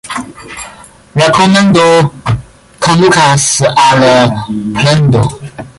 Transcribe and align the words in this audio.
Rekomendo 1.21 1.83
kondukas 2.85 3.45
al 3.87 4.07
plendo. 4.75 5.23